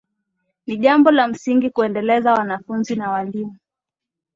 [0.67, 3.57] Ni jambo la msingi kuendeleza wanafunzi na walimu